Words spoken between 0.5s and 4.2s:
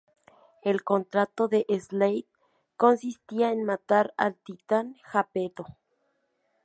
El contrato de Slade consistía en matar